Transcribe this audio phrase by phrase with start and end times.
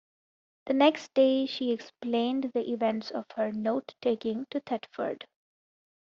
[0.65, 5.27] The next day, she explained the events of her "note taking" to Thetford.